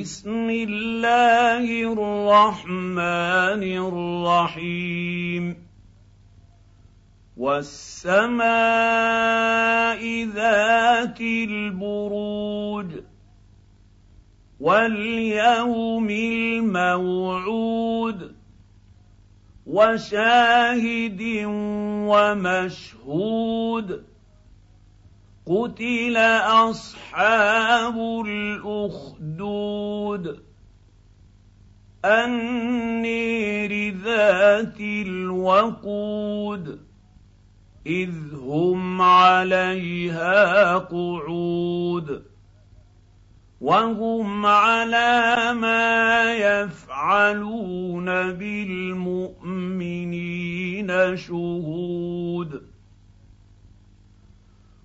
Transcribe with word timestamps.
بسم 0.00 0.50
الله 0.50 1.92
الرحمن 1.92 3.62
الرحيم. 3.62 5.56
والسماء 7.36 8.40
ذات 10.24 11.20
البروج 11.20 12.86
واليوم 14.60 16.10
الموعود 16.10 18.34
وشاهد 19.66 21.22
ومشهود. 22.08 24.04
قتل 25.46 26.16
اصحاب 26.70 27.96
الاخدود 28.26 30.24
النير 32.04 33.94
ذات 33.94 34.80
الوقود 34.80 36.80
اذ 37.86 38.34
هم 38.34 39.02
عليها 39.02 40.78
قعود 40.78 42.22
وهم 43.60 44.46
على 44.46 45.52
ما 45.54 46.34
يفعلون 46.34 48.04
بالمؤمنين 48.32 49.76
شهود 51.16 51.91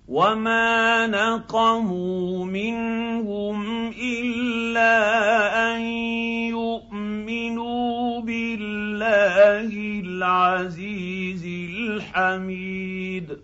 وما 0.08 1.06
نقموا 1.06 2.44
منهم 2.44 3.88
الا 3.92 4.96
ان 5.76 5.80
يؤمنوا 6.48 8.20
بالله 8.20 10.00
العزيز 10.04 11.44
الحميد 11.70 13.38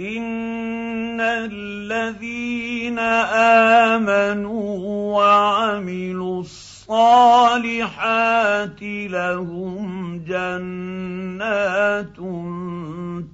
ان 0.00 1.20
الذين 1.20 2.98
امنوا 3.88 4.78
وعملوا 5.16 6.40
الصالحات 6.40 7.68
لهم 8.82 10.18
جنات 10.26 12.16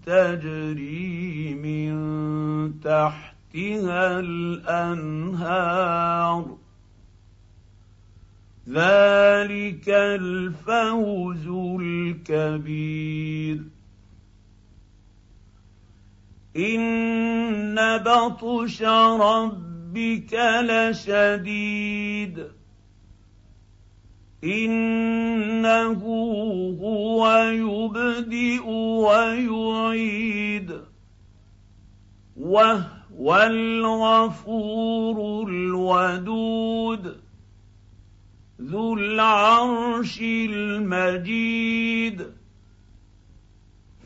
تجري 0.07 1.55
من 1.55 1.95
تحتها 2.81 4.21
الانهار 4.21 5.37
ذلك 8.69 9.89
الفوز 9.89 11.47
الكبير 11.81 13.76
ان 16.57 17.99
بطش 17.99 18.83
ربك 18.83 20.35
لشديد 20.63 22.47
انه 24.45 26.03
هو 26.83 27.39
يبدئ 27.39 28.69
ويعيد 29.05 30.81
وهو 32.37 33.37
الغفور 33.37 35.49
الودود 35.49 37.17
ذو 38.63 38.95
العرش 38.95 40.21
المجيد 40.21 42.27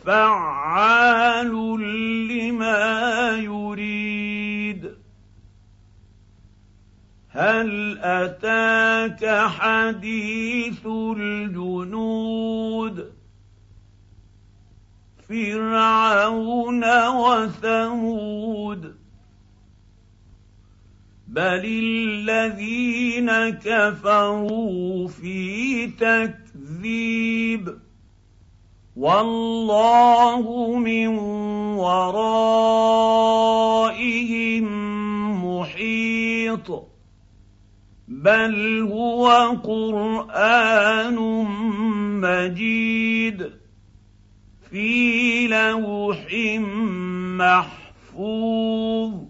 فعال 0.05 1.51
هل 7.41 7.99
أتاك 8.03 9.49
حديث 9.49 10.87
الجنود؟ 11.17 11.53
فرعون 15.29 17.07
وثمود. 17.09 18.95
بل 21.29 21.65
الذين 21.65 23.51
كفروا 23.51 25.09
في 25.09 25.87
تكذيب. 25.87 27.79
والله 28.97 30.77
من 30.77 31.09
ورائهم. 31.79 32.60
بل 38.11 38.83
هو 38.93 39.27
قران 39.63 41.15
مجيد 42.21 43.51
في 44.71 45.47
لوح 45.49 46.27
محفوظ 48.11 49.30